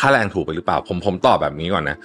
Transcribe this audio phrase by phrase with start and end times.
[0.00, 1.96] ค่าแรงถูกไปหรือเปล่า ผมผมตอบแบบนี้ก่อนนะ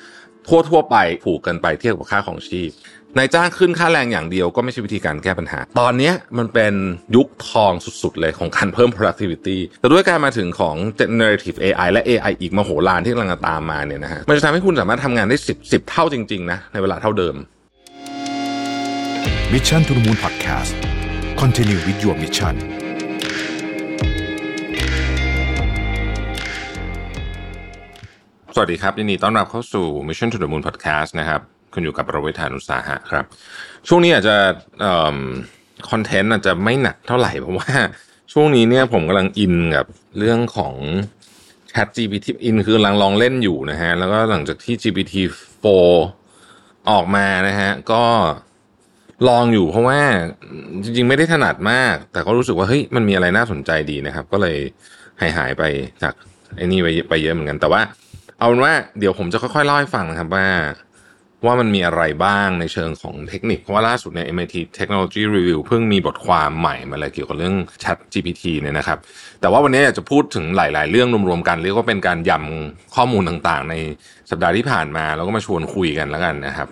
[0.48, 0.96] ทั่วทั่วไป
[1.26, 2.72] ถูกกินไปเทียบกับค่าของชีพ
[3.18, 6.74] นายจ้างขึ้นค่าแรงอย่างเดียวก็ไม่ใช่วิธีการแก้ปัญหา ตอนนี้มันเป็น
[7.16, 17.36] ยุคทองสุดๆ เลยของการเพิ่ม productivity แต่ด้วยการมาถึงของ generative AI และ AI อีกมโหฬารที่กำลังตามมาเนี่ยนะฮะ มันจะทำให้คุณสามารถทำงานได้ 10 10 เท่าจริง ๆ นะ ในเวลาเท่าเดิม
[19.54, 20.74] Mission to the Moon Podcast
[21.42, 22.83] Continue with your mission
[28.56, 31.42] สวัสดีครับยินดีต้อนรับเข้าสู่ Mission to the Moon Podcast นะครับ
[31.74, 33.26] คุณอยู่กับประวิทานุสาหะครับ
[33.88, 34.36] ช่วงนี้อาจจะ
[35.90, 37.72] คอนเทนต์อาจจะไม่หนักเท่าไหร่เพราะว่า
[38.34, 39.86] ช่วงนี้เนี่ยผมกำลังอินกับ
[40.18, 40.74] เรื่องของ
[41.72, 45.14] Chat GPT อินคือกำลังลองเล่นอยู่นะฮะ แล้วก็หลังจากที่ GPT
[46.02, 48.04] 4 ออกมานะฮะ ก็
[49.30, 50.00] ลองอยู่เพราะว่า
[50.84, 54.58] จริงๆ ไม่ได้ถนัดมาก แต่ก็รู้สึกว่าเฮ้ยมันมีอะไรน่าสนใจดีนะครับ ก็เลย
[55.22, 55.64] หายหายไป
[56.04, 56.14] จาก
[56.56, 57.82] ไอ้นี่ไปไปเยอะเหมือนกันแต่ว่า
[58.44, 60.48] เอาเป็นว่าเดี๋ยวผมจะค่อยๆเล่าให้ฟังนะครับว่า
[61.46, 68.98] ว่ามันมีอะไรบ้างในเชิงของเทคนิค เพราะว่าล่าสุดเนี่ย MIT Technology Review เพิ่งมีบทความใหม่มาเลยเกี่ยวกับเรื่อง Chat GPT เนี่ยนะครับ
[69.42, 73.76] แต่ว่าวันนี้อยากจะพูดถึงหลาย ๆ เรื่องรวมๆกันเรียกว่าเป็นการยำข้อมูลต่างๆ ใน
[74.30, 76.68] สัปดาห์ที่ผ่านมาแล้วก็มาชวนคุยกันแล้วกันนะครับ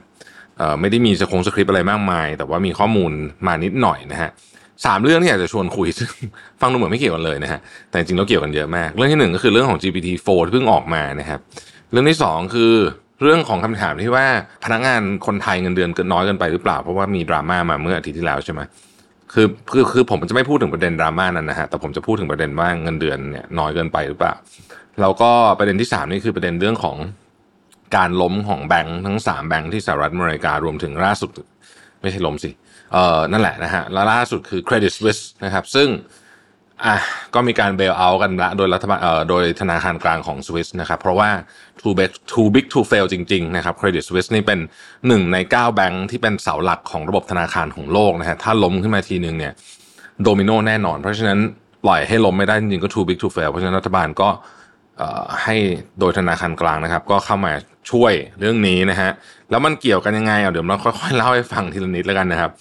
[0.80, 3.12] ไม่ได้มีสคงสคริปต์อะไรมากมาย แต่ว่ามีข้อมูล
[3.48, 4.32] มานิดหน่อยนะฮะ
[4.86, 6.10] สามเรื่องที่อยากจะชวนคุยซึ่ง
[6.62, 11.40] ฟังดูเหมือนไม่เกี่ยวกันเลยนะฮะแต่จริงแล้วเกี่ยวกันเยอะมาก เรื่องที่หนึ่งก็คือเรื่องของ GPT-4 ที่เพิ่งออกมานะครับ
[11.92, 12.74] เรื่องที่สองคือ
[13.22, 14.26] เรื่องของคำถามที่ว่า
[14.64, 18.62] พนักงานคนไทยเงินเดือนเกินน้อยเกินไปหรือเปล่า เพราะว่ามีดราม่ามาเมื่ออาทิตย์ที่แล้วใช่ไหม
[19.34, 24.34] คือคือคือผมจะไม่พูดถึงประเด็นดราม่านั้นนะฮะแต่ผมจะพูดถึงประเด็นว่าเงินเดือนเนี่ยน้อยเกินไปหรือเปล่า
[25.02, 26.98] แล้วก็ประเด็นที่สามนี่คือประเด็นเรื่องของ
[27.96, 31.30] การล้มของแบงค์ทั้งสามแบงค์ที่สหรัฐอเมริการวมถึงล่าสุด
[32.02, 35.90] ไม่ใช่ล้มสิเออนั่นแหละนะฮะแล้วล่าสุดคือ Credit Suisse นะครับ ซึ่ง
[36.86, 36.96] อะ
[37.36, 41.30] ก็มีการเบลเอากันละโดยรัฐบาลเอ่อโดยธนาคารกลางของสวิสนะครับ เพราะว่า
[41.82, 44.60] too big too big to fail จริง ๆ นะครับ Credit Suisse นี่เป็น
[45.08, 49.54] หนึ่งในเก้าแบงค์ที่เป็นเสาหลักของระบบธนาคารของโลกนะฮะถ้าล้มขึ้นมาทีหนึ่งเนี่ย
[50.24, 51.40] โดมิโนแน่นอน เพราะฉะนั้น
[51.84, 54.30] ปล่อยให้ล้มไม่ได้จริงๆก็ too big to fail เพราะฉะนั้นรัฐบาลก็
[55.44, 55.56] ให้
[56.00, 57.52] โดยธนาคารกลางนะครับ ก็เข้ามา
[57.92, 59.12] ช่วยเรื่องนี้นะฮะ
[59.50, 62.52] แล้วมันเกี่ยวกันยังไงเอาเดี๋ยวเราค่อยๆเล่าให้ฟังทีละนิดแล้วกันนะครับ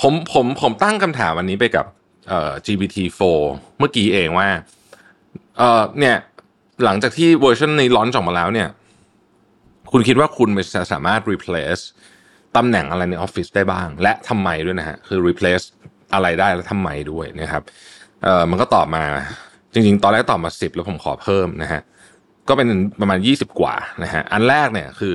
[0.00, 1.86] ผมผมผมตั้งคำถามวันนี้ไปกับ
[2.28, 3.20] เอ่อ GPT-4
[3.78, 4.48] เมื่อกี้เองว่า
[5.58, 6.16] เอ่อเนี่ย
[6.84, 8.68] หลังจากที่เวอร์ชันนี้ร้อนออกมาแล้วเนี่ย
[9.92, 11.82] คุณคิดว่าคุณจะสามารถ replace
[12.56, 15.64] ตำแหน่งอะไรในออฟฟิศได้บ้าง และทำไมด้วยนะฮะ คือ replace
[16.14, 17.62] อะไรได้และทำไมด้วยนะครับ
[18.22, 19.04] เอ่อมันก็ตอบมา
[19.72, 21.80] จริง ๆ ตอนแรกตอบมา 10 แล้วผมขอเพิ่มนะฮะ
[22.48, 22.68] ก็เป็น
[23.00, 25.14] ประมาณ 20 กว่านะฮะอันแรกเนี่ยคือ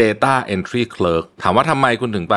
[0.00, 2.36] data entry clerk ถามว่าทำไมคุณถึงไป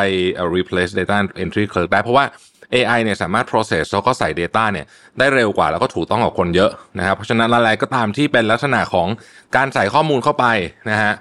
[0.56, 2.25] replace data entry clerk ได้เพราะว่า
[2.73, 4.85] AI เนี่ยสามารถ process แล้วก็ใส่ data เนี่ย
[5.19, 9.07] ได้เร็วกว่าแล้วก็ถูกต้องกว่าคนเยอะนะครับ เพราะฉะนั้นอะไรก็ตามที่เป็นลักษณะของ
[9.56, 10.45] การใส่ข้อมูลเข้าไป
[10.90, 11.13] นะฮะ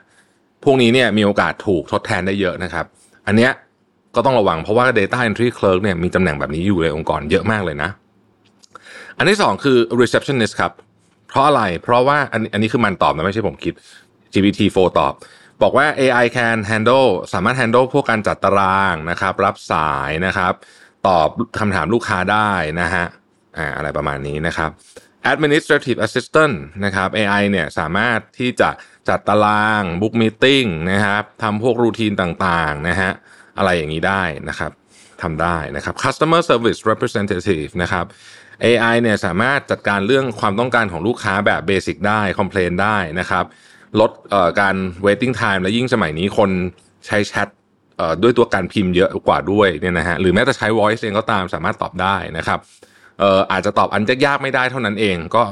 [0.64, 2.84] พวกนี้เนี่ยมีโอกาสถูกทดแทนได้เยอะนะครับ
[3.26, 3.52] อันเนี้ย
[4.14, 7.90] ก็ต้องระวังเพราะว่า data entry clerk เนี่ยมีตำแหน่งแบบนี้อยู่ในองค์กรเยอะมากเลยนะ
[9.18, 10.72] อันที่สองคือ receptionist ครับ
[11.28, 13.72] เพราะอะไร เพราะว่าอันอันนี้คือมันตอบนะไม่ใช่ผมคิด
[14.32, 15.12] GPT-4 ตอบ
[15.62, 20.52] บอกว่า AI can handle สามารถ handle พวกการจัดตารางนะครับ รับสายนะครับ
[21.06, 21.28] ตอบ
[21.58, 22.50] คำถามลูกค้าได้
[22.80, 23.04] นะฮะ
[23.58, 24.70] อ่าอะไรประมาณนี้นะครับ
[25.32, 26.54] administrative assistant
[26.84, 28.70] นะครับ AI เนี่ยสามารถที่จะ
[29.08, 33.10] จัดตาราง book meeting นะครับทำพวกรูทีนต่างๆนะฮะ
[33.58, 34.72] อะไรอย่างนี้ได้นะครับ
[35.22, 38.04] ทำได้นะครับ customer service representative นะครับ
[38.64, 43.44] AI เนี่ยสามารถจัดการเรื่องความต้องการของลูกค้าแบบเบสิกได้ คอมเพลนได้นะครับ
[44.00, 44.10] ลด
[44.60, 46.50] การ waiting time และยิ่งสมัยนี้คน
[47.06, 47.48] ใช้แชท
[48.22, 52.58] ด้วยตัวการพิมพ์เยอะกว่าด้วยเนี่ยนะฮะหรือแม้แต่ใช้ voice เองก็ตามสามารถตอบได้นะครับ
[53.52, 55.42] อาจจะตอบอันยากๆไม่ได้เท่านั้นเองก็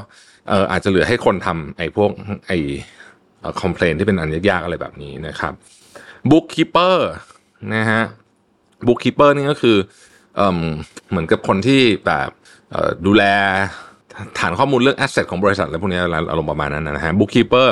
[0.73, 2.11] อาจจะเหลือให้คนทำไอ้พวก
[2.47, 2.59] ไอ้
[3.61, 5.53] คอมเพลนที่เป็นอันยากๆอะไรแบบนี้นะครับ
[6.31, 6.97] bookkeeper
[7.75, 8.03] นะฮะ
[8.87, 9.77] bookkeeper นี่ก็คือ
[10.37, 10.63] เอ่อ
[11.11, 12.31] เหมือนกับคนที่แบบ
[13.07, 13.25] ดูแล
[14.39, 16.01] ฐานข้อมูลเรื่อง asset ของบริษัทอะไรพวกนี้
[16.31, 17.69] อารมณ์ประมาณนั้นนะฮะ bookkeeper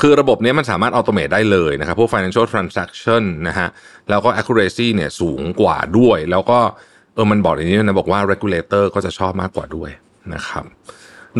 [0.00, 3.68] คือระบบนี้มันสามารถอัตโนมัติได้เลยนะครับ พวก financial transaction นะฮะ
[4.10, 6.58] แล้วก็ accuracy เนี่ยสูงกว่าด้วย แล้วก็
[7.14, 9.90] เออมันบอกอย่างนี้นะบอกว่า regulator ก็จะชอบมากกว่าด้วย
[10.34, 10.64] นะครับ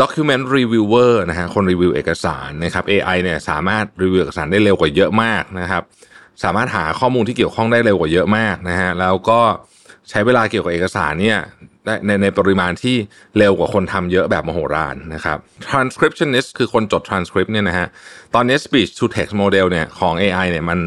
[0.01, 5.83] document reviewer นะฮะ คนรีวิวเอกสารนะครับ AI เนี่ยสามารถรีวิวเอกสารได้เร็วกว่าเยอะมากนะครับ
[6.43, 9.41] สามารถหาข้อมูลที่เกี่ยวข้องได้เร็วกว่าเยอะมากนะฮะ แล้วก็
[10.11, 11.39] ใช้เวลาเกี่ยวกับเอกสารเนี่ย
[12.07, 12.97] ในในปริมาณที่
[13.39, 15.39] เร็วกว่าคนทำเยอะแบบมโหฬารนะครับ
[15.69, 17.89] transcriptionist คือคนจด transcript เนี่ยนะฮะ
[18.35, 20.81] ตอนนี้ speech to text model เนี่ยของ AI เนี่ยมัน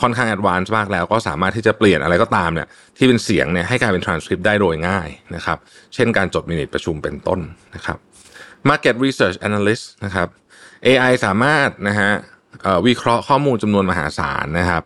[0.00, 5.58] ค่อนข้าง advanced มากแล้วก็สามารถที่จะเปลี่ยนอะไรก็ตามเนี่ยที่เป็นเสียงเนี่ยให้กลายเป็น transcript ได้โดยง่ายนะครับ
[5.94, 7.40] เช่นการจดมินิประชุมเป็นต้น
[7.74, 7.98] นะครับ
[8.68, 10.28] market research analyst นะครับ
[10.86, 12.10] AI สามารถนะฮะ
[12.86, 14.82] วิเคราะห์ข้อมูลจำนวนมหาศาลนะครับ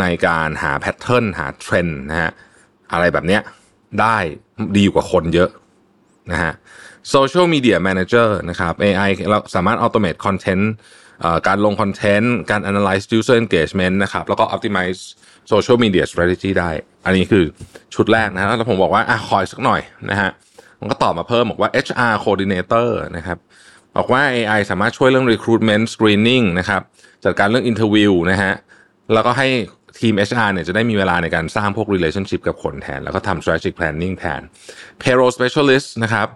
[0.00, 2.30] ในการหาแพทเทิร์นหาเทรนด์นะฮะ
[2.92, 3.42] อะไรแบบเนี้ย
[4.00, 4.16] ได้
[4.78, 5.50] ดีกว่าคนเยอะ
[6.32, 6.52] นะฮะ
[7.14, 10.64] Social Media Manager นะครับ AI เราสามารถ automate content
[11.46, 15.00] การลงคอนเทนต์ การ analyze user engagement นะครับ แล้วก็ optimize
[15.52, 16.70] social media strategy ได้
[17.04, 17.44] อันนี้คือ
[17.94, 19.80] ชุดแรกนะฮะแล้วผมบอกว่าอะคอยสักหน่อย
[20.10, 20.30] นะฮะ
[20.80, 23.38] มันก็ตอบมาเพิ่มบอกว่า HR coordinator นะครับ
[23.96, 26.82] บอกว่า AI สามารถช่วยเรื่อง recruitment screening นะครับ
[27.24, 28.52] จัดการเรื่อง interview นะฮะ
[29.14, 29.48] แล้วก็ให้
[30.00, 34.40] ทีม HR เนี่ยจะได้มีเวลาในการสร้างพวก relationship กับคนแทน แล้วก็ทำ strategic planning แทน
[35.02, 36.26] payroll specialist นะครับ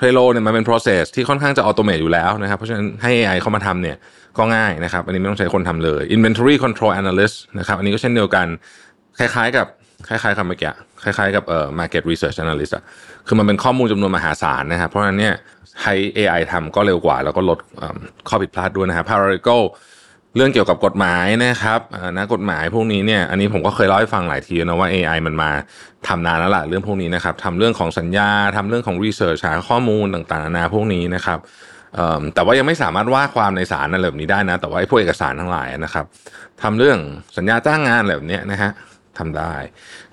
[0.00, 3.96] payroll เนี่ยมันเป็น process ที่ค่อนข้างจะ automate อยู่แล้วนะครับ เพราะฉะนั้นให้ AI เข้ามาทำเนี่ย
[4.38, 8.46] ก็ง่ายนะครับ อันนี้ไม่ต้องใช้คนทำเลย inventory control analyst นะครับ อันนี้ก็เช่นเดียวกัน
[9.18, 9.66] คล้ายๆกับ
[10.08, 10.70] คล้ายๆกับเมื่อกี้
[11.02, 12.84] คล้ายๆกับเอ่อ market research analyst อะ
[13.26, 15.34] คือมันเป็นข้อมูลจำนวนมหาศาลนะครับ เพราะฉะนั้นเนี่ย
[15.82, 17.58] ให้ AI ทำก็เร็วกว่า แล้วก็ลด
[18.28, 19.62] ข้อผิดพลาดด้วยนะครับ paralegal
[20.36, 21.80] เรื่องเกี่ยวกับกฎหมายนะครับ
[22.18, 25.50] นักกฎหมายพวกนี้เนี่ยอันนี้ผมก็เคยเล่าให้ฟังหลายทีนะว่า AI มันมา
[26.08, 31.38] ทำนานแล้วล่ะเรื่องพวกนี้นะครับทำเรื่องของสัญญาทำเรื่องของ research หาข้อมูลต่างๆนานาพวกนี้นะครับ
[32.34, 36.04] แต่ว่ายังไม่สามารถว่าความในศาลอะไรแบบนี้ได้นะ แต่ว่าไอ้พวกเอกสารทั้งหลายนะครับ
[36.62, 36.98] ทำเรื่อง
[37.36, 38.70] สัญญาจ้างงานอะไรแบบนี้นะฮะ
[39.18, 39.54] ทำได้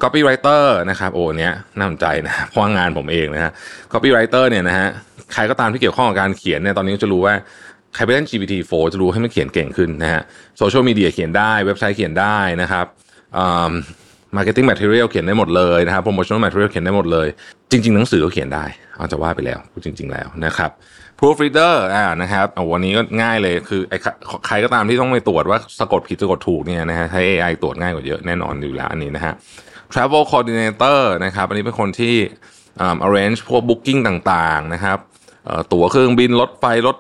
[0.02, 3.52] copywriter นะครับโอ้เนี้ยน่าสนใจนะเพราะว่างานผมเองนะฮะ
[3.92, 4.88] copywriter เนี่ยนะฮะ
[5.34, 7.34] ใครก็ตามที่เกี่ยวข้องกับการเขียนเนี่ยตอนนี้ก็จะรู้ว่า
[7.96, 10.22] ใครไปเล่น GPT-4 จะรู้ให้มันเขียนเก่งขึ้นนะฮะ
[10.58, 12.86] social media เขียนได้เว็บไซต์เขียนได้นะครับ
[14.36, 17.28] marketing material เขียนได้หมดเลยนะครับ promotion material เขียนได้หมดเลย
[17.72, 18.66] จริง ๆ หนังสือก็เขียนได้
[18.96, 20.72] เอาจะว่าไปแล้วพูดจริง ๆ แล้วนะครับ
[21.20, 23.98] proofreader อ่านะครับวันนี้ก็ง่ายเลยคือไอ้
[24.48, 29.34] ใครก็ตามที่ต้องไปตรวจว่าสะกดผิดสะกดถูกเนี่ยนะฮะใช้ AI ตรวจง่ายกว่าเยอะแน่นอนอยู่แล้วอันนี้นะฮะ
[29.94, 32.16] travel coordinator นะครับอันนี้เป็นคนที่
[33.06, 34.98] arrange พวก booking ต่างๆนะครับ
[35.74, 36.98] ตั๋วเครื่องบินรถไฟรถ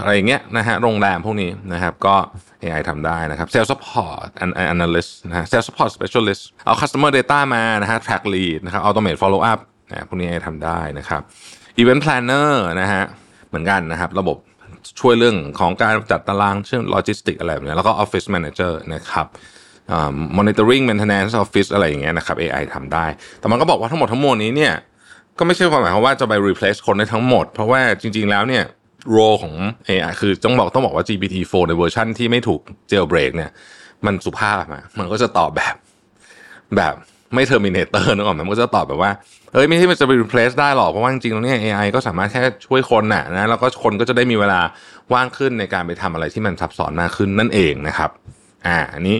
[0.00, 2.16] อะไรอย่างเงี้ยนะฮะโรงแรมพวกนี้นะครับก็
[2.62, 4.28] AI ทำได้นะครับ sales support
[4.74, 9.60] analyst นะฮะ sales support specialist เอา customer data มานะฮะ track lead นะครับ automate follow up
[9.90, 11.22] นะพวกนี้ AI ทำได้นะครับ
[11.80, 12.50] event planner
[12.80, 13.02] นะฮะ
[13.48, 14.36] เหมือนกันนะครับ ระบบ
[15.00, 19.26] ช่วยเรื่องของการจัดตารางเชื่อมโลจิสติกอะไรแบบนี้แล้วก็ office manager นะครับ
[20.38, 23.06] monitoring maintenance office อะไรอย่างเงี้ยนะครับ AI ทำได้
[23.40, 24.74] แต่มันก็บอกว่าทั้งหมดทั้งมวลนี้เนี่ย
[25.38, 28.64] ก็ไม่ใช่ความหมายความว่าจะไป replace คนได้ทั้งหมด เพราะว่าจริง ๆ แล้วเนี่ย
[29.16, 29.54] role ของ
[29.88, 32.60] AI คือต้องบอกต้องบอกว่า GPT-4 ในเวอร์ชันที่ไม่ถูก
[32.90, 33.50] jailbreak เนี่ย
[34.06, 35.74] มันสุภาพอะมันก็จะตอบแบบ
[36.76, 36.94] แบบ
[37.34, 39.10] ไม่ Terminator นึกออกไหมมันก็จะตอบแบบว่า
[39.52, 44.60] เอ้ยไม่ใช่มันจะไป replace ได้หรอก เพราะว่าจริงๆแล้วเนี่ย AI ก็สามารถแค่ช่วยคนน่ะนะแล้วก็คนก็จะได้มีเวลา
[45.14, 48.10] ว่างขึ้นในการไปทำอะไรที่มันซับซ้อนมากขึ้นนั่นเองนะครับ
[48.66, 49.16] อ่าอันนี้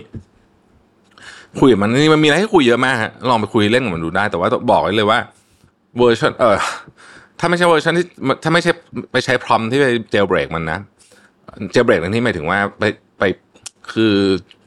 [1.59, 5.19] คุยกับมันนี่มันมีอะไรให้คุยเยอะมากฮะลองไปคุยเล่นกับมันดูได้ แต่ว่าต้องบอกไว้เลยว่า
[5.99, 6.57] เวอร์ชันเออ
[7.39, 8.05] ถ้าไม่ใช่เวอร์ชันที่
[8.43, 8.71] ถ้าไม่ใช่
[9.11, 10.79] ไปใช้พรอมที่ไปเจลเบรกมันนะ
[11.71, 12.83] เจลเบรกนั่นที่หมายถึงว่าไป
[13.19, 13.23] ไป
[13.93, 14.15] คือ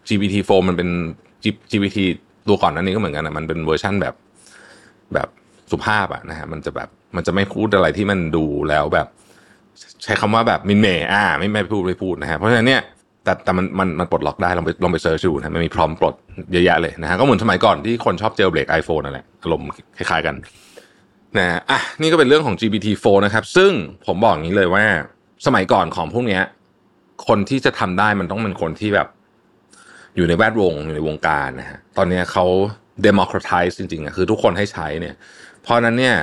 [0.09, 0.88] GPT-4 มันเป็น
[1.71, 1.99] GPT
[2.49, 4.15] ตัวก่อนนั้นนี้ก็เหมือนกันนะมันเป็นเวอร์ชันแบบ
[5.15, 5.29] แบบ
[5.71, 9.06] สุภาพอะนะฮะมันจะแบบมันจะไม่พูดอะไรที่มันดูแล้วแบบ
[10.03, 12.82] ใช้คำว่าแบบ mean ไหมอ่า ไม่ไม่พูดไม่พูดนะฮะเพราะฉะนั้นเนี่ย
[13.25, 16.15] แต่แต่มันมันมันปลดล็อกได้ลองไปลองไป search ดูนะมันมี prompt ปลด
[16.53, 19.67] เยอะแยะเลยนะฮะก็เหมือนสมัยก่อนที่คนชอบ jailbreak iPhone นั่นแหละอารมณ์
[19.97, 20.35] คล้ายๆกัน
[21.38, 23.70] นะอะนี่ก็เป็นเรื่องของ GPT-4 นะครับ ซึ่ง
[24.06, 24.84] ผมบอกอย่างนี้เลยว่า
[25.46, 26.42] สมัยก่อนของพวกเนี้ย
[27.28, 29.08] คนที่จะทำได้มันต้องเป็นคนที่แบบ
[30.16, 32.44] อยู่ในแวดวงอยู่ในวงการนะฮะตอนนี้เขา
[33.06, 35.14] democratize จริงๆอะคือทุกคนให้ใช้เนี่ย
[35.62, 36.16] เพราะนั้นเนี่ย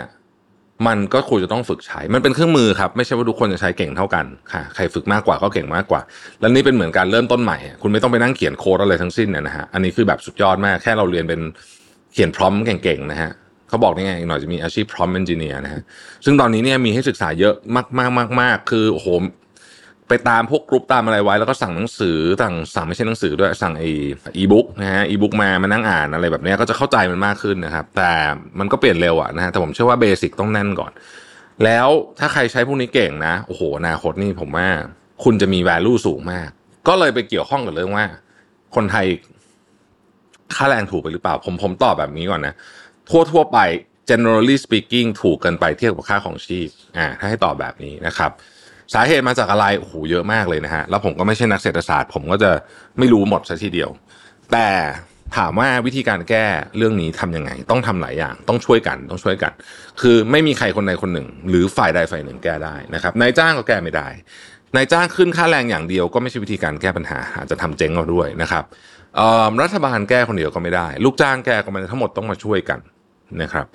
[0.88, 6.02] มันก็ควรจะต้องฝึกใช้ มันเป็นเครื่องมือครับ ไม่ใช่ว่าทุกคนจะใช้เก่งเท่ากันค่ะ ใครฝึกมากกว่าก็เก่งมากกว่า
[6.40, 11.42] แล้วนี่เป็นเหมือนการเริ่มต้นใหม่ คุณไม่ต้องไปนั่งเขียนโค้ดอะไรทั้งสิ้นเนี่ยนะฮะ อันนี้คือแบบสุดยอดมาก แค่เราเรียนเป็น
[12.14, 13.32] เขียนพร้อมเก่งๆนะฮะ
[13.72, 15.82] เขาบอกนี่ไงอีกหน่อยจะมีอาชีพ prompt engineer นะฮะ
[16.26, 17.56] ซึ่งตอนนี้เนี่ยมีให้ศึกษาเยอะ
[18.40, 19.08] มากๆๆๆคือโอ้โห
[20.08, 23.84] ไปตามพวกกรุ๊ปตามอะไรไว้ แล้วก็สั่งหนังสือสั่งสั่งไม่ใช่หนังสือด้วย สั่งไอ
[24.38, 28.12] อีบุ๊กนะฮะอีบุ๊กมามานั่งอ่านอะไรแบบนี้ก็จะเข้าใจมันมากขึ้นนะครับ แต่
[28.60, 30.92] มันก็เปลี่ยนเร็วอะนะฮะแต่ผมเชื่อว่า basic ต้องแน่นก่อน
[31.64, 31.88] แล้ว
[32.20, 34.68] ถ้าใครใช้พวกนี้เก่งนะโอ้โหอนาคตนี่ผมว่า
[35.24, 36.50] คุณจะมี value สูงมาก
[36.88, 38.06] ก็เลยไปเกี่ยวข้องกับเรื่องว่า
[38.76, 39.06] คนไทย
[40.56, 42.54] ค่าแรงถูกไปหรือเปล่า ผมผมตอบแบบนี้ก่อนนะ
[43.12, 43.60] ทั่วทั่วไป
[44.10, 48.32] generally speaking ถูกเกินไปเทียบกับค่าของชีพอ่าถ้าให้ตอบแบบนี้นะครับ
[48.94, 52.52] สาเหตุมาจากอะไรโอ้โหเยอะมากเลยนะฮะแล้วผมก็ไม่ใช่นักเศรษฐศาสตร์ ผมก็จะ
[52.98, 53.90] ไม่รู้หมดซะทีเดียว
[54.52, 54.68] แต่
[55.38, 56.46] ถามว่าวิธีการแก้
[56.78, 59.52] เรื่องนี้ทำยังไง ต้องทำหลายอย่างต้องช่วยกันต้องช่วยกัน
[60.02, 64.08] คือไม่มีใครคนใดคนหนึ่ง หรือฝ่ายใดฝ่ายหนึ่งแก้ได้นะครับนายจ้างก็แก้ไม่ได้
[64.76, 68.64] นายจ้างขึ้นค่าแรงอย่างเดียวก็ไม่ใช่วิธีการแก้ปัญหา อาจจะทำเจ๊งเอาด้วยนะครับ
[69.64, 72.80] รัฐบาลแก้คนเดียวก็ไม่ได้ ลูกจ้างแก้ก็ไม่ได้ทั้งหมดต้องมาช่วยกัน
[73.42, 73.66] นะครับ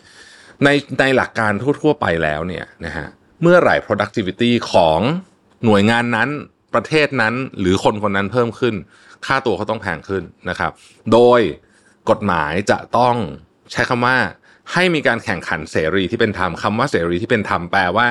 [0.65, 0.69] ใน
[1.01, 3.07] ในหลักการทั่วๆไปแล้วเนี่ยนะฮะ
[3.43, 5.01] เมื่อไหร่ productivity ของ
[5.65, 6.29] หน่วยงานนั้น
[6.75, 8.75] ประเทศนั้นหรือคนคนนั้นเพิ่มขึ้น
[9.27, 10.71] ค่าตัวเขาต้องแพงขึ้นนะครับ
[11.13, 11.41] โดย
[12.11, 13.15] กฎหมายจะต้อง
[13.73, 14.17] ใช้คำว่า
[14.73, 18.09] ให้มีการแข่งขันเสรีที่เป็นธรรมคำว่าเสรีที่เป็นธรรมแปลว่า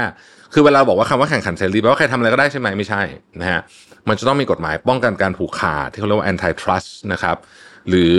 [0.53, 3.01] คือเวลาบอกว่าคำว่าแข่งขันเสรีแปลว่าใครทำอะไรก็ได้ใช่ไหมไม่ใช่
[3.39, 3.61] นะฮะ
[4.07, 7.35] มันจะต้องมีกฎหมายป้องกันการผูกขาดที่เขาเรียกว่า antitrust นะครับ
[7.89, 8.15] หรือ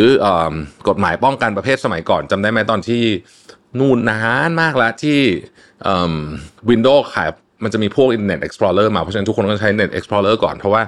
[0.88, 3.02] กฎหมายป้องกันประเภทสมัยก่อนจำได้ไหมตอนที่
[3.78, 5.18] นู่นนานมากแล้วที่
[6.68, 7.28] Windows ขาย
[7.64, 10.82] มันจะมีพวก Internet Explorer มา เพราะฉะนั้นทุกคนก็ใช้ Internet Explorer ก่อน เพราะว่า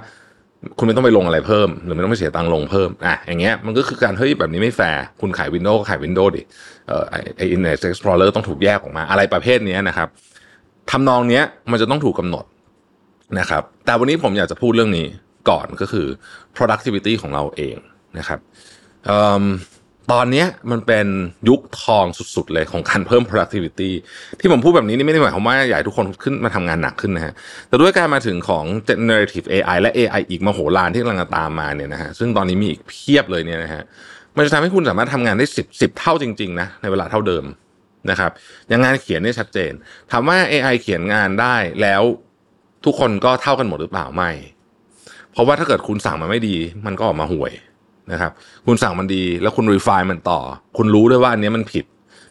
[0.78, 6.42] คุณไม่ต้องไปลงอะไรเพิ่ม หรือไม่ต้องไปเสียตังค์ลงเพิ่มอะอย่างเงี้ยมันก็คือการเฮ้ยแบบนี้ไม่แฟร์คุณขาย Windows ก็ขาย Windows ดิ
[6.88, 7.04] เอ่อ
[7.36, 10.08] ไอ Internet Explorer ต้องถูกแยกออกมา อะไรประเภทนี้นะครับ
[10.90, 12.44] ทำนองเนี้ยมันจะต้องถูกกาหนด
[13.38, 15.06] นะครับ แต่วันนี้ผมอยากจะพูดเรื่องนี้
[15.50, 16.06] ก่อนก็คือ
[16.56, 17.76] productivity ของเราเอง
[18.18, 18.38] นะครับ
[20.14, 21.06] ตอนนี้มันเป็น
[21.48, 23.90] ยุคทองสุดๆเลยของการเพิ่ม productivity
[24.40, 27.32] ที่ผมพูดแบบนี้นี่ไม่ได้หมายความว่าอยากให้ทุกคนขึ้นมาทำงานหนักขึ้นนะฮะ
[27.68, 33.82] แต่ด้วยการมาถึงของ generative AI และ AI อีกมโหฬารที่กำลังตามมาเนี่ยนะฮะ ซึ่งตอนนี้มีอีกเพียบเลยเนี่ยนะฮะ
[34.36, 37.44] มันจะทำให้คุณสามารถทำงานได้สิบสิบเท่าจริงๆนะในเวลาเท่าเดิม
[38.10, 38.30] นะครับ
[38.68, 39.72] อย่างงานเขียนนี่ชัดเจน
[40.10, 42.02] ถามว่า AI เขียนงานได้แล้ว
[42.84, 44.30] ทุกคนก็เท่ากันหมดหรือเปล่าไม่
[45.32, 47.52] เพราะว่าถ้าเกิดคุณสั่งมาไม่ดี มันก็ออกมาห่วย
[48.12, 48.32] นะครับ
[48.66, 50.40] คุณสั่งมันดีแล้วคุณรีไฟล์มันต่อ
[50.76, 51.84] คุณรู้ด้วยว่าอันนี้มันผิด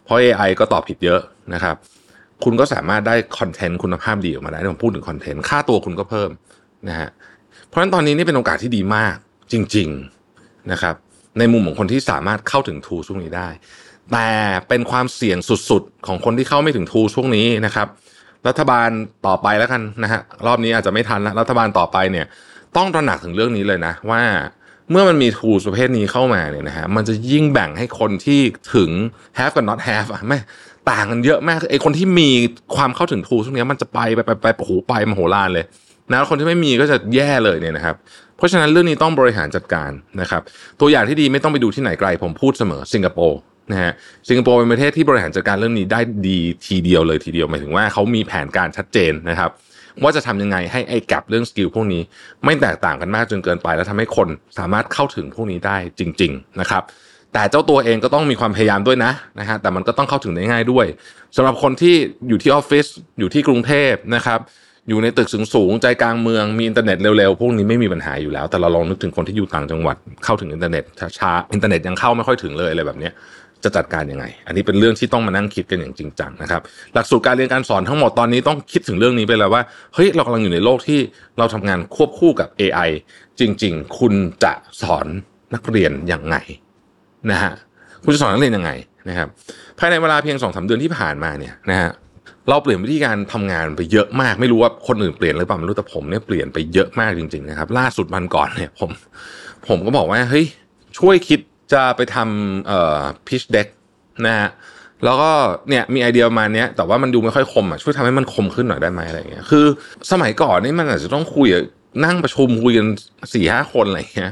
[0.03, 1.21] เพราะ AI ก็ตอบผิดเยอะ
[1.53, 1.75] นะครับ
[2.43, 6.29] คุณก็สามารถได้คอนเทนต์คุณภาพดีออกมาได้ผมพูดถึงคอนเทนต์ค่าตัวคุณก็เพิ่ม
[6.89, 7.09] นะฮะ
[7.67, 9.15] เพราะฉะนั้นตอนนี้นี่เป็นโอกาสที่ดีมาก
[9.51, 9.89] จริง
[10.29, 10.95] ๆนะครับ
[11.39, 13.49] ในมุมของคนที่สามารถเข้าถึงทูช่วงนี้ได้
[14.11, 14.29] แต่
[14.69, 15.37] เป็นความเสี่ยง
[15.69, 17.87] สุดๆ ของคนที่เข้าไม่ถึงทูช่วงนี้นะครับ
[18.47, 18.89] รัฐบาล
[19.27, 22.25] ต่อไปแล้วกันนะฮะรอบนี้อาจจะไม่ทันแล้วรัฐบาลต่อไปเนี่ย
[22.77, 24.21] ต้องตระหนักถึงเรื่องนี้เลยนะว่า
[24.91, 28.39] เมื่อมันมีทูสประเภทนี้เข้ามาเนี่ยนะฮะมันจะยิ่งแบ่งให้คนที่
[28.75, 28.89] ถึง
[29.37, 30.39] have กับ not have อะไม่
[30.91, 32.29] ต่างกันเยอะมากไอ้คนที่มี
[32.75, 35.65] ความเข้าถึง tool ช่วงนี้มันจะไปไปไปไปโอ้โหไปมโหฬารเลย
[36.11, 37.95] นะคนที่ไม่มีก็จะแย่เลยเนี่ยนะครับ
[38.37, 39.91] เพราะฉะนั้นเรื่องนี้ต้องบริหารจัดการ
[40.21, 40.41] นะครับ
[40.79, 43.39] ตัวอย่างที่ดีไม่ต้องไปดูที่ไหนไกล ผมพูดเสมอสิงคโปร์
[43.71, 43.91] นะฮะ
[44.27, 49.51] สิงคโปร์เป็นประเทศที่บริหารจัดการเรื่องนี้ได้ดีทีเดียวเลยทีเดียวหมายถึงว่าเขามีแผนการชัดเจนนะครับ
[50.03, 52.01] ว่าจะทำยังไงให้ไอ้ gap เรื่อง skill พวกนี้
[52.45, 54.27] ไม่แตกต่างกันมากจนเกินไป แล้วทำให้คน
[54.59, 56.83] สามารถเข้าถึงพวกนี้ได้จริง ๆ นะครับ
[57.33, 60.85] แต่เจ้าตัวเองก็ต้องมีความพยายามด้วยนะนะฮะแต่มันก็ต้องเข้าถึงได้ง่ายด้วย
[61.35, 61.95] สำหรับคนที่
[62.29, 62.85] อยู่ที่ออฟฟิศ
[63.19, 64.39] อยู่ที่กรุงเทพนะครับ
[64.89, 70.83] อยู่ในตึกสูงๆใจกลางเมืองมีอินเทอร์เน็ตเร็วๆ พวกนี้ไม่มีปัญหาอยู่แล้ว แต่เราลองนึกถึงคนที่อยู่ต่างจังหวัดเข้าถึงอินเทอร์เน็ต
[71.19, 73.09] ช้าอินเทอร์เน็ตยังเข้าไม่ค่อยถึงเลยอะไรแบบนี้
[73.63, 76.61] จะจัดการยังไง อันนี้เป็นเรื่องที่ต้องมานั่งคิดกันอย่างจริงจังนะครับ
[76.93, 80.99] หลักสูตรการเรียนการสอนทั้งหมดตอนนี้ต้องคิดถึงเรื่องนี้ไปแล้วว่า เฮ้ย เรากำลังอยู่ในโลกที่
[81.37, 82.89] เราทำงานควบคู่กับ AI
[83.39, 85.07] จริง ๆ คุณจะสอน
[85.55, 86.35] นักเรียนยังไง
[87.31, 87.53] นะฮะ
[88.03, 88.71] คุณจะสอนนักเรียนยังไง
[89.09, 89.27] นะครับ
[89.79, 91.91] ภายในเวลาเพียงสองสาเดือนที่ผ่านมาเนี่ยนะฮะ
[92.49, 98.89] เราเปลี่ยนวิธีการทำงานไปเยอะมาก ไม่รู้ว่าคนอื่นเปลี่ยนหรือเปล่าไม่รู้แต่ผมเนี่ยเปลี่ยนไปเยอะมากจริง ๆ นะครับ ล่าสุดวันก่อนเนี่ยผม
[99.67, 100.45] ผมก็บอกว่า เฮ้ย
[100.99, 101.39] ช่วยคิด
[101.73, 103.67] จะไปทำเอ่อพิชเด็ก
[104.25, 104.49] นะฮะ
[105.05, 105.31] แล้วก็
[105.69, 109.65] เนี่ยมีไอเดียมาเนี้ยแต่ว่ามันดูไม่ค่อยคมอะช่วยทำให้มันคมขึ้นหน่อยได้ไหมอะไรเงี้ยคือ
[110.11, 111.47] สมัยก่อนนี่มันอาจจะต้องคุย
[112.05, 112.87] นั่งประชุมคุยกัน
[113.33, 114.31] สี่ห้าคนอะไรเงี้ย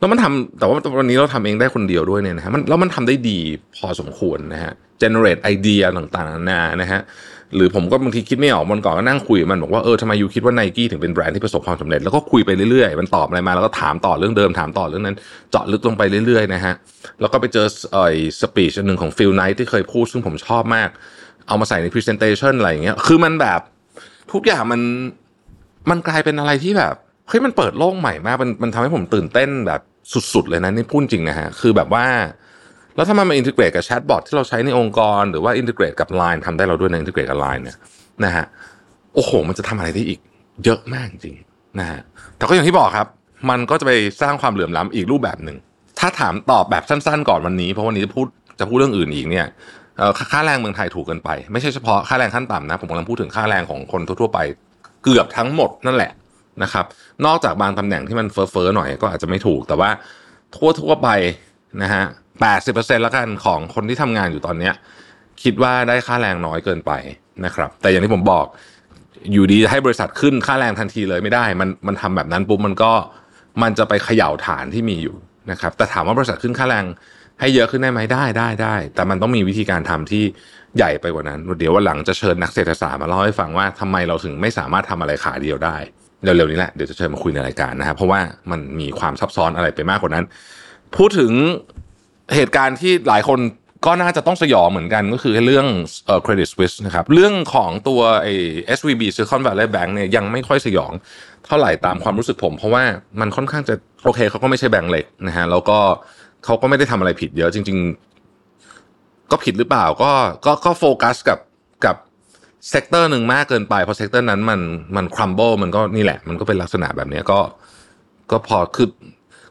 [0.00, 3.38] แล้วมันทำแต่ว่าวันนี้เราทำเองได้คนเดียวด้วยเนี่ยนะฮะมันแล้วมันทำได้ดี
[3.76, 7.00] พอสมควรนะฮะ generate ไอเดียต่างๆนานานะฮะ
[7.54, 15.16] หรือผมก็บางทีคิดไม่ออกมันก่อนก็นั่งคุยมันบอกว่าเออทำไม you คิดว่าไนกี้ถึงเป็นแบรนด์ที่ประสบความสำเร็จแล้วก็คุยไปเรื่อยๆ มันตอบอะไรมาแล้วก็ถามต่อเรื่องเดิมถามต่อเรื่องนั้น
[15.50, 16.74] เจาะลึกลงไปเรื่อยๆนะฮะ
[17.20, 18.06] แล้วก็ไปเจอไอ้
[18.40, 20.88] speech หนึ่งของ Phil Knight ที่เคยพูดซึ่งผมชอบมาก
[21.48, 23.60] เอามาใส่ใน presentation อะไรอย่างเงี้ยคือมันแบบ
[24.32, 24.80] ทุกอย่างมัน
[25.90, 26.94] มันกลายเป็นอะไรที่แบบ
[27.28, 29.80] เฮ้ยมันเปิดโลกใหม่มากมันมันทำให้ผมตื่นเต้นแบบ
[30.32, 32.06] สุด ๆ เลยนะนี่พูดจริงนะฮะคือแบบว่า
[32.96, 37.76] แล้วถ้ามันมา integrate กับ chatbot ที่เราใช้ในองค์กร หรือว่าอินทิเกรตกับ Line ทำได้เราด้วยในอินทิเกรตกับ Line เนี่ย
[38.24, 38.44] นะฮะ
[39.14, 40.20] โอ้โห มันจะทำอะไรได้อีก
[40.64, 41.36] เยอะมากจริง
[41.80, 42.00] นะฮะ
[42.36, 43.08] แต่ก็อย่างที่บอกครับ
[43.50, 45.56] มันก็จะไปสร้างความเหลื่อมล้ำอีกรูปแบบหนึ่ง
[45.98, 48.26] ถ้าถามตอบแบบสั้น ๆ ก่อนวันนี้เพราะวันนี้จะพูด
[48.60, 49.46] จะพูดเรื่องอื่นอีกเนี่ย
[50.32, 54.38] ค่าแรงเมืองไทยถูกเกินไป ไม่ใช่เฉพาะค่าแรงขั้นต่ำนะ ผมกำลังพูดถึงค่าแรงของคนทั่วๆไป
[55.04, 56.10] เกือบทั้งหมดนั่นแหละ
[56.62, 56.84] นะครับ
[57.26, 59.90] นอกจากบางตำแหน่งที่มันเฟ้อๆหน่อยก็อาจจะไม่ถูก แต่ว่า
[60.80, 61.08] ทั่วๆไป
[61.82, 62.04] นะฮะ
[62.40, 64.74] แปดสิบเปอร์เซ็นแล้วกันของคนที่ทำงานอยู่ตอนเนี้ย
[65.42, 66.92] คิดว่าได้ค่าแรงน้อยเกินไป
[67.44, 68.46] นะครับ แต่อย่างที่ผมบอก
[69.32, 72.92] อยู่ดีให้บริษัทขึ้นค่าแรงทันทีเลยไม่ได้ มันมันทำแบบนั้นปุ๊บมันก็
[73.62, 75.16] มันจะไปเขย่าฐานที่มีอยู่
[75.50, 76.86] นะครับ แต่ถามว่าบริษัทขึ้นค่าแรง
[77.40, 80.24] ให้เยอะขึ้นได้ไหมได้ได้ได้ แต่มันต้องมีวิธีการทำที่
[80.76, 85.76] ใหญ่ไปกว่านั้น เดี๋ยววันหลังจะเชิญนักเศรษฐศาสตร์มาเล่าให้ฟังว่าทำไมเราถึงไม่สามารถทำอะไรขาเดียวได้
[86.22, 90.24] เร็วๆนี้แหละเดี๋ยวจะเชิญมาคุยในรายการนะครับเพราะว่ามันมีความซับซ้อนอะไรไปมากกว่านั้น
[90.96, 91.32] พูดถึง
[92.34, 93.38] เหตุการณ์ที่หลายคน
[93.86, 95.66] ก็น่าจะต้องสยองเหมือนกันก็คือเรื่อง
[96.06, 98.34] เอ่อ Credit Suisse นะครับเรื่องของตัวไอ้
[98.78, 100.92] SVB Silicon Valley Bank เนี่ยยังไม่ค่อยสยอง
[101.46, 102.82] เท่าไหร่ตามความรู้สึกผม เพราะว่า
[103.20, 103.74] มันค่อนข้างจะ
[104.04, 105.78] โอเคเขาก็ไม่ใช่แบงก์เล็กนะฮะแล้วก็
[106.44, 107.78] เขาก็ไม่ได้ทำอะไรผิดเยอะจริง
[108.54, 110.10] ๆ ก็ผิดหรือเปล่าก็
[110.46, 111.38] ก็ก็โฟกัสกับ
[112.68, 114.60] sector หนึ่งมากเกินไปเพราะ sector นั้นมัน
[114.96, 117.40] มัน crumble มันก็นี่แหละ มันก็เป็นลักษณะแบบนี้ก็
[118.30, 118.88] ก็พอคือ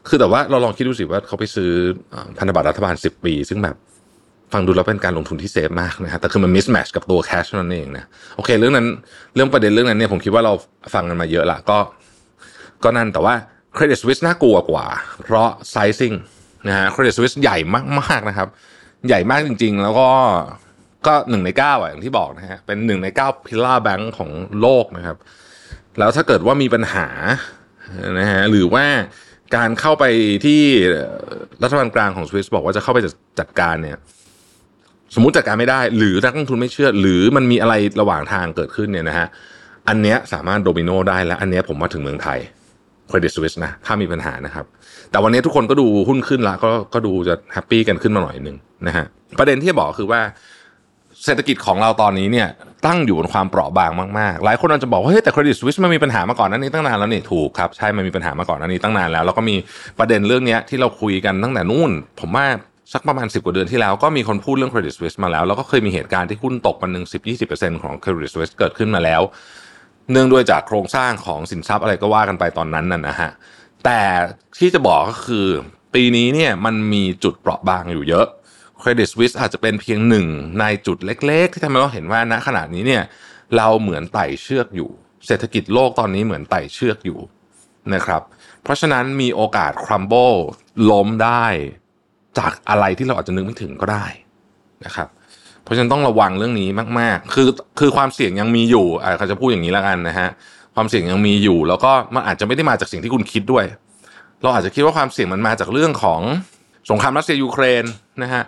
[0.08, 1.70] คือแต่ว่าเราลองคิดดูสิว่าเขาไปซื้อ
[2.38, 3.76] พันธบัตรรัฐบาล10ปี ซึ่งแบบ
[4.52, 8.04] ฟังดูแล้วเป็นการลงทุนที่เซฟมากนะฮะแต่คือมันมิสแมชกับตัวแคชนั่นเองนะ
[8.36, 8.86] โอเค เรื่องนั้น
[9.34, 10.52] เรื่องประเด็นเรื่องนั้นเนี่ยผมคิดว่าเรา
[10.94, 11.78] ฟังกันมาเยอะละก็
[12.84, 13.34] ก็นั่นแต่ว่า
[13.76, 14.86] Credit Suisse น่ากลัวกว่า
[15.24, 16.16] เพราะ sizing
[16.68, 17.58] นะฮะ Credit Suisse ใหญ่
[18.00, 18.48] มากๆนะครับ
[19.08, 20.08] ใหญ่มากจริง ๆ แล้วก็
[21.06, 24.30] ก็หนึ่งในเก้าอะอย่างที่บอกนะฮะเป็นหนึ่งในเก้าพิลล่าแบงก์ของ
[24.60, 25.16] โลกนะครับ
[25.98, 27.08] แล้วถ้าเกิดว่ามีปัญหา
[28.18, 28.84] นะฮะหรือว่า
[29.56, 30.04] การเข้าไป
[30.44, 30.60] ที่
[31.62, 32.98] รัฐบาลกลางของสวิสบอกว่าจะเข้าไป
[33.40, 33.98] จัดการเนี่ย
[35.14, 39.26] สมมติจัดการไม่ได้ หรือนักลงทุนไม่เชื่อ หรือมันมีอะไรระหว่างทางเกิดขึ้นเนี่ยนะฮะ
[39.88, 42.38] อันเนี้ยสามารถโดมิโนได้และอันเนี้ยผมมาถึงเมืองไทย
[43.10, 44.64] Credit Suisse นะถ้ามีปัญหานะครับ
[45.10, 49.04] แต่วันนี้ทุกคนก็ดูหุ้นขึ้นละก็ก็ดูจะ happy กันขึ้นมาหน่อยหนึ่งนะฮะ
[49.38, 50.20] ประเด็นที่บอกคือว่า
[51.24, 52.48] เศรษฐกิจของเราตอนนี้เนี่ย
[52.86, 59.56] ตั้งอยู่บนความเปราะบางมากๆ หลายคนอาจจะบอกว่าเฮ้ยแต่ Credit Suisse มันมีปัญหามาก่อนนั้นนี้ตั้งนานแล้วนี่ถูกครับใช่มันมีปัญหามาก่อนนั้นนี้ตั้งนานแล้วแล้วก็มี
[59.98, 62.46] ประเด็นเรื่องนี้ที่เราคุยกันตั้งแต่นู่น ผมว่า
[62.92, 69.20] สักประมาณ 10 กว่าเดือนที่แล้วก็มีคนพูดเรื่อง Credit Suisse มาแล้ว แล้วก็เคยมีเหตุการณ์ที่หุ้นตกมันหนึ่งสิบยี่สิบเปอร์เซ็นต์ของ Credit Suisse เกิดขึ้นมาแล้ว
[70.12, 73.30] เนื่องด้วยจากโครงสร้างของสินทรัพย์อะไรก็ว่ากันไปตอนนั้นน่ะนะฮะ
[73.84, 74.00] แต่
[74.58, 75.46] ที่จะบอกก็คือ
[75.94, 78.26] ปีนี้เนี่ยมันมีจุดเปราะบางอยู่เยอะ
[78.82, 80.26] Credit Suisse อาจจะเป็นเพียงหนึ่ง
[80.60, 83.02] ในจุดเล็ก ๆ ที่ทำให้เราเห็นว่าณขณะนี้เนี่ย
[83.56, 84.90] เราเหมือนไต่เชือกอยู่
[85.26, 87.18] เศรษฐกิจโลกตอนนี้เหมือนไต่เชือกอยู่
[87.94, 88.22] นะครับ
[88.62, 90.32] เพราะฉะนั้นมีโอกาสครัมเบิล
[90.90, 91.46] ล้มได้
[92.38, 94.06] จากอะไรที่เราอาจจะนึกไม่ถึงก็ได้
[94.84, 95.08] นะครับ
[95.62, 96.68] เพราะฉะนั้นต้องระวังเรื่องนี้
[97.00, 100.28] มาก ๆ คือคือความเสี่ยงยังมีอยู่อ่าเขาจะพูดอย่างนี้แล้วกันนะฮะ
[100.74, 103.64] ความเสี่ยงยังมีอยู่ แล้วก็มันอาจจะไม่ได้มาจากสิ่งที่คุณคิดด้วย
[104.42, 106.20] เราอาจจะคิดว่าความเสี่ยงมันมาจากเรื่องของ
[106.90, 107.84] สงครามรัสเซียยูเครน
[108.22, 108.42] นะฮะ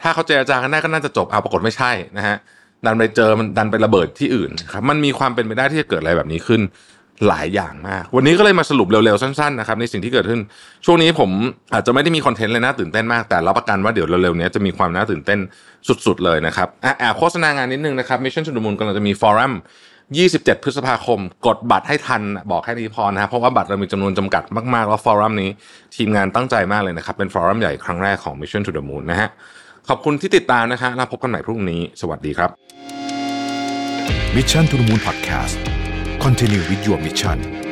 [0.00, 2.36] ถ้าเขาเจรจากันได้ก็น่าจะจบเอาปรากฏไม่ใช่นะฮะ
[2.84, 6.62] ดันไปเจอมันดันไประเบิดที่อื่นครับมันมีความเป็นไปได้ที่จะเกิดอะไรแบบนี้ขึ้น
[7.28, 10.40] หลายอย่างมาก วันนี้ก็เลยมาสรุปเร็วๆสั้นๆนะครับในสิ่งที่เกิดขึ้น
[10.84, 11.30] ช่วงนี้ผม
[11.74, 15.38] อาจจะไม่ได้มีคอนเทนต์เลยน่าตื่นเต้นมากแต่รับประกันว่าเดี๋ยวเร็วๆนี้จะมีความน่าตื่นเต้น
[16.06, 16.68] สุดๆเลยนะครับ
[16.98, 19.52] แอบโฆษณางานนิดนึงนะครับ Mission to the Moon กำลังจะมีฟอรัม
[20.14, 24.42] 27 พฤษภาคม กดบัตรให้ทันบอกแค่นี้พอนะครับเพราะว่าบัตรเรามีจำนวนจำกัด
[24.74, 25.50] มาก ๆ แล้วฟอรัมนี้
[25.96, 29.28] ทีมงานตั้งใจมากเลยนะครับ เป็นฟอรัมใหญ่ครั้งแรกของ Mission to the Moon นะฮะ
[29.88, 32.50] ขอบคุณที่ติดตามนะฮะแล้วพบกันใหม่พรุ่งนี้ สวัสดีครับ
[34.34, 35.56] Mission to the Moon Podcast
[36.24, 37.65] Continue with your mission